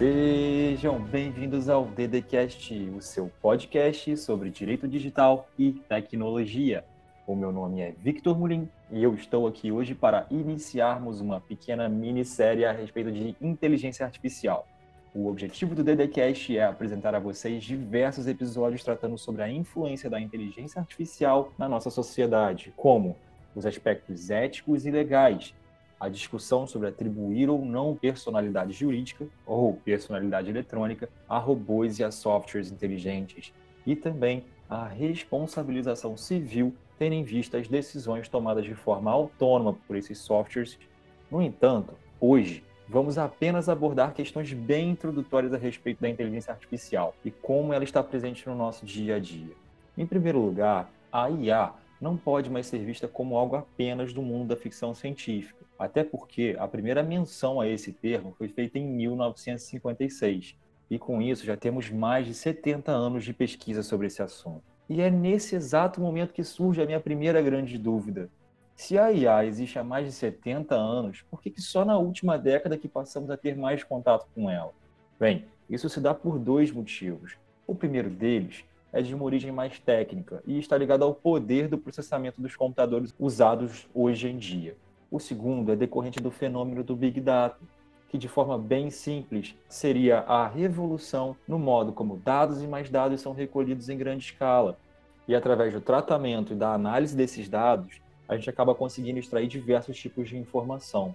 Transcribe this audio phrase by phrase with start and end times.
[0.00, 6.86] Sejam bem-vindos ao DDCast, o seu podcast sobre direito digital e tecnologia.
[7.26, 11.86] O meu nome é Victor Mulim e eu estou aqui hoje para iniciarmos uma pequena
[11.86, 14.66] minissérie a respeito de inteligência artificial.
[15.14, 20.18] O objetivo do DDCast é apresentar a vocês diversos episódios tratando sobre a influência da
[20.18, 23.18] inteligência artificial na nossa sociedade, como
[23.54, 25.52] os aspectos éticos e legais,
[26.00, 32.10] a discussão sobre atribuir ou não personalidade jurídica ou personalidade eletrônica a robôs e a
[32.10, 33.52] softwares inteligentes,
[33.86, 39.96] e também a responsabilização civil tendo em vista as decisões tomadas de forma autônoma por
[39.96, 40.78] esses softwares.
[41.30, 47.30] No entanto, hoje vamos apenas abordar questões bem introdutórias a respeito da inteligência artificial e
[47.30, 49.54] como ela está presente no nosso dia a dia.
[49.96, 54.48] Em primeiro lugar, a IA não pode mais ser vista como algo apenas do mundo
[54.48, 60.54] da ficção científica, até porque a primeira menção a esse termo foi feita em 1956,
[60.90, 64.62] e com isso já temos mais de 70 anos de pesquisa sobre esse assunto.
[64.90, 68.28] E é nesse exato momento que surge a minha primeira grande dúvida.
[68.76, 72.36] Se a IA existe há mais de 70 anos, por que, que só na última
[72.36, 74.74] década que passamos a ter mais contato com ela?
[75.18, 77.38] Bem, isso se dá por dois motivos.
[77.66, 81.78] O primeiro deles é de uma origem mais técnica e está ligado ao poder do
[81.78, 84.76] processamento dos computadores usados hoje em dia.
[85.10, 87.58] O segundo é decorrente do fenômeno do Big Data,
[88.08, 93.20] que de forma bem simples seria a revolução no modo como dados e mais dados
[93.20, 94.78] são recolhidos em grande escala.
[95.26, 99.98] E através do tratamento e da análise desses dados, a gente acaba conseguindo extrair diversos
[99.98, 101.12] tipos de informação.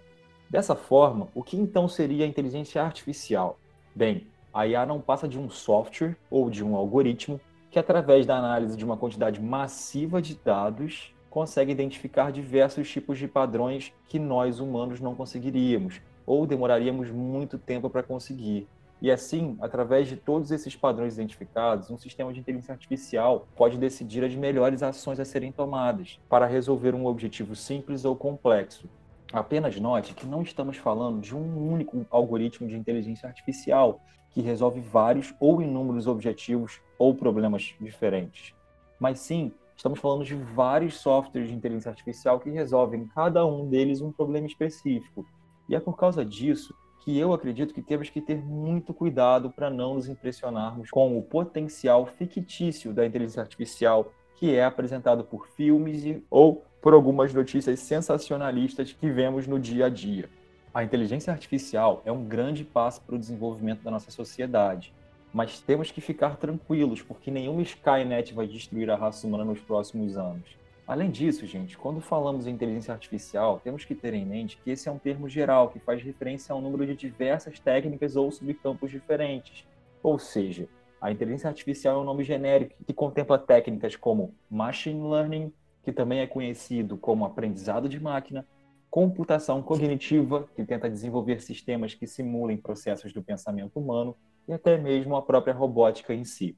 [0.50, 3.58] Dessa forma, o que então seria a inteligência artificial?
[3.96, 7.40] Bem, a IA não passa de um software ou de um algoritmo
[7.72, 13.28] que, através da análise de uma quantidade massiva de dados, consegue identificar diversos tipos de
[13.28, 18.70] padrões que nós humanos não conseguiríamos ou demoraríamos muito tempo para conseguir.
[19.02, 24.24] E assim, através de todos esses padrões identificados, um sistema de inteligência artificial pode decidir
[24.24, 28.90] as melhores ações a serem tomadas para resolver um objetivo simples ou complexo.
[29.34, 34.80] Apenas note que não estamos falando de um único algoritmo de inteligência artificial, que resolve
[34.80, 38.54] vários ou inúmeros objetivos ou problemas diferentes.
[38.98, 44.02] Mas sim, estamos falando de vários softwares de inteligência artificial que resolvem cada um deles
[44.02, 45.26] um problema específico.
[45.68, 49.70] E é por causa disso que eu acredito que temos que ter muito cuidado para
[49.70, 56.20] não nos impressionarmos com o potencial fictício da inteligência artificial que é apresentado por filmes
[56.30, 60.30] ou por algumas notícias sensacionalistas que vemos no dia a dia.
[60.74, 64.94] A inteligência artificial é um grande passo para o desenvolvimento da nossa sociedade,
[65.36, 70.16] mas temos que ficar tranquilos, porque nenhuma Skynet vai destruir a raça humana nos próximos
[70.16, 70.58] anos.
[70.88, 74.88] Além disso, gente, quando falamos em inteligência artificial, temos que ter em mente que esse
[74.88, 78.90] é um termo geral que faz referência a um número de diversas técnicas ou subcampos
[78.90, 79.66] diferentes.
[80.02, 80.70] Ou seja,
[81.02, 85.52] a inteligência artificial é um nome genérico que contempla técnicas como machine learning,
[85.84, 88.48] que também é conhecido como aprendizado de máquina,
[88.90, 94.16] computação cognitiva, que tenta desenvolver sistemas que simulem processos do pensamento humano,
[94.48, 96.58] e até mesmo a própria robótica em si.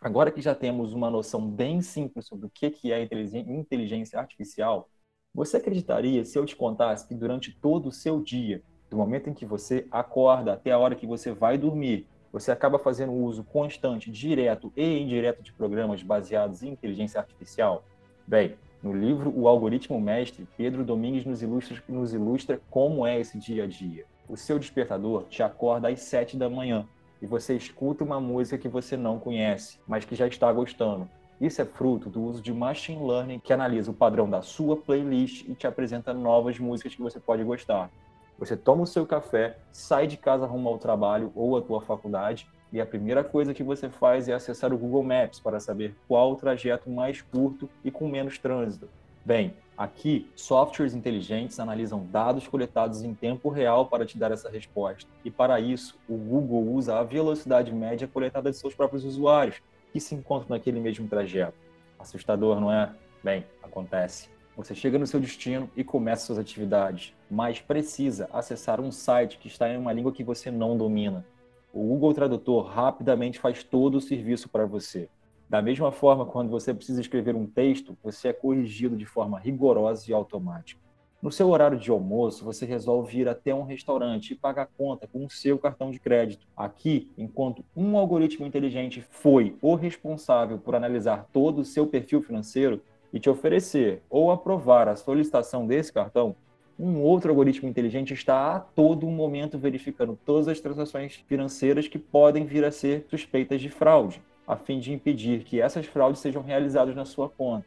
[0.00, 4.88] Agora que já temos uma noção bem simples sobre o que é inteligência artificial,
[5.34, 9.34] você acreditaria se eu te contasse que durante todo o seu dia, do momento em
[9.34, 14.10] que você acorda até a hora que você vai dormir, você acaba fazendo uso constante,
[14.10, 17.84] direto e indireto de programas baseados em inteligência artificial?
[18.26, 23.38] Bem, no livro O Algoritmo Mestre, Pedro Domingues nos ilustra, nos ilustra como é esse
[23.38, 24.06] dia a dia.
[24.28, 26.86] O seu despertador te acorda às 7 da manhã
[27.20, 31.08] e você escuta uma música que você não conhece, mas que já está gostando.
[31.40, 35.48] Isso é fruto do uso de machine learning que analisa o padrão da sua playlist
[35.48, 37.90] e te apresenta novas músicas que você pode gostar.
[38.38, 42.48] Você toma o seu café, sai de casa rumo ao trabalho ou à tua faculdade
[42.72, 46.32] e a primeira coisa que você faz é acessar o Google Maps para saber qual
[46.32, 48.88] o trajeto mais curto e com menos trânsito.
[49.24, 55.08] Bem, aqui, softwares inteligentes analisam dados coletados em tempo real para te dar essa resposta.
[55.24, 60.00] E para isso, o Google usa a velocidade média coletada de seus próprios usuários, que
[60.00, 61.56] se encontram naquele mesmo trajeto.
[61.98, 62.92] Assustador, não é?
[63.22, 64.28] Bem, acontece.
[64.56, 69.46] Você chega no seu destino e começa suas atividades, mas precisa acessar um site que
[69.46, 71.24] está em uma língua que você não domina
[71.72, 75.08] o Google Tradutor rapidamente faz todo o serviço para você.
[75.48, 80.10] Da mesma forma, quando você precisa escrever um texto, você é corrigido de forma rigorosa
[80.10, 80.78] e automática.
[81.22, 85.06] No seu horário de almoço, você resolve ir até um restaurante e pagar a conta
[85.06, 86.46] com o seu cartão de crédito.
[86.54, 92.82] Aqui, enquanto um algoritmo inteligente foi o responsável por analisar todo o seu perfil financeiro
[93.10, 96.36] e te oferecer ou aprovar a solicitação desse cartão,
[96.78, 102.44] um outro algoritmo inteligente está a todo momento verificando todas as transações financeiras que podem
[102.44, 106.96] vir a ser suspeitas de fraude, a fim de impedir que essas fraudes sejam realizadas
[106.96, 107.66] na sua conta.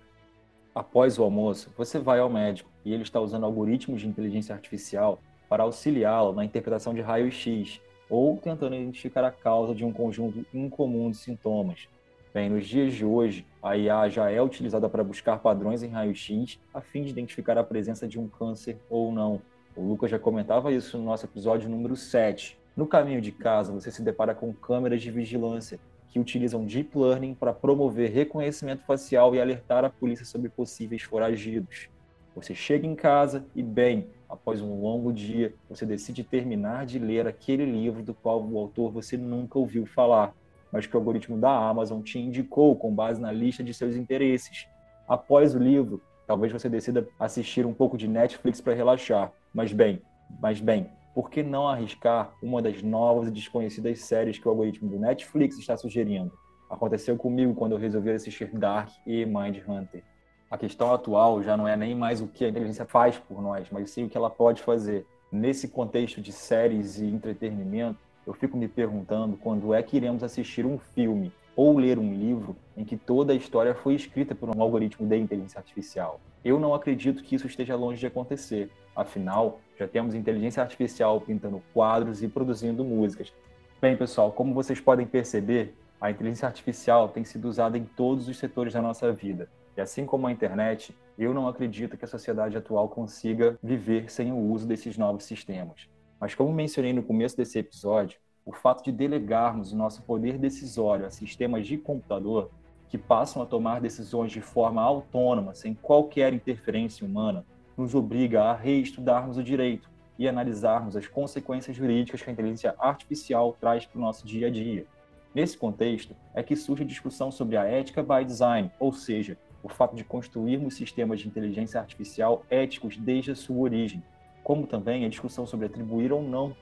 [0.76, 5.20] Após o almoço, você vai ao médico e ele está usando algoritmos de inteligência artificial
[5.48, 7.80] para auxiliá-lo na interpretação de raio-x
[8.10, 11.88] ou tentando identificar a causa de um conjunto incomum de sintomas,
[12.34, 16.58] Bem, nos dias de hoje, a IA já é utilizada para buscar padrões em raio-x
[16.74, 19.42] a fim de identificar a presença de um câncer ou não.
[19.76, 22.58] O Lucas já comentava isso no nosso episódio número 7.
[22.76, 25.80] No caminho de casa, você se depara com câmeras de vigilância
[26.10, 31.90] que utilizam deep learning para promover reconhecimento facial e alertar a polícia sobre possíveis foragidos.
[32.36, 37.28] Você chega em casa e, bem, após um longo dia, você decide terminar de ler
[37.28, 40.34] aquele livro do qual o autor você nunca ouviu falar
[40.72, 44.68] mas que o algoritmo da Amazon te indicou com base na lista de seus interesses.
[45.08, 49.32] Após o livro, talvez você decida assistir um pouco de Netflix para relaxar.
[49.54, 50.02] Mas bem,
[50.40, 54.90] mas bem, por que não arriscar uma das novas e desconhecidas séries que o algoritmo
[54.90, 56.32] do Netflix está sugerindo?
[56.70, 60.04] Aconteceu comigo quando eu resolvi assistir Dark e Mindhunter.
[60.50, 63.68] A questão atual já não é nem mais o que a inteligência faz por nós,
[63.72, 65.06] mas sim o que ela pode fazer.
[65.32, 70.66] Nesse contexto de séries e entretenimento, eu fico me perguntando quando é que iremos assistir
[70.66, 74.62] um filme ou ler um livro em que toda a história foi escrita por um
[74.62, 76.20] algoritmo de inteligência artificial.
[76.44, 78.72] Eu não acredito que isso esteja longe de acontecer.
[78.96, 83.34] Afinal, já temos inteligência artificial pintando quadros e produzindo músicas.
[83.82, 88.38] Bem, pessoal, como vocês podem perceber, a inteligência artificial tem sido usada em todos os
[88.38, 89.50] setores da nossa vida.
[89.78, 94.32] E assim como a internet, eu não acredito que a sociedade atual consiga viver sem
[94.32, 95.88] o uso desses novos sistemas.
[96.20, 101.06] Mas, como mencionei no começo desse episódio, o fato de delegarmos o nosso poder decisório
[101.06, 102.50] a sistemas de computador
[102.90, 107.46] que passam a tomar decisões de forma autônoma, sem qualquer interferência humana,
[107.78, 109.90] nos obriga a reestudarmos o direito
[110.20, 114.50] e analisarmos as consequências jurídicas que a inteligência artificial traz para o nosso dia a
[114.52, 114.86] dia.
[115.34, 119.70] Nesse contexto, é que surge a discussão sobre a ética by design, ou seja, o
[119.70, 124.04] fato de construirmos sistemas de inteligência artificial éticos desde a sua origem,
[124.52, 126.54] como também a discussão sobre atribuir ou não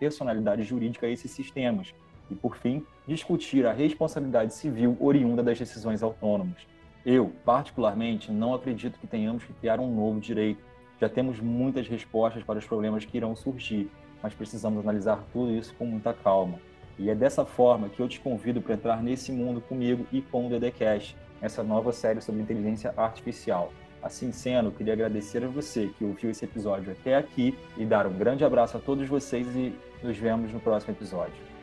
[0.00, 1.94] personalidade jurídica a esses sistemas,
[2.28, 6.66] e, por fim, discutir a responsabilidade civil oriunda das decisões autônomas.
[7.04, 10.60] Eu, particularmente, não acredito que tenhamos que criar um novo direito.
[11.00, 13.88] Já temos muitas respostas para os problemas que irão surgir,
[14.20, 16.58] mas precisamos analisar tudo isso com muita calma.
[16.98, 20.48] E é dessa forma que eu te convido para entrar nesse mundo comigo e com
[20.48, 23.70] o DDCast, essa nova série sobre inteligência artificial.
[24.06, 28.16] Assim sendo, queria agradecer a você que ouviu esse episódio até aqui e dar um
[28.16, 31.55] grande abraço a todos vocês e nos vemos no próximo episódio.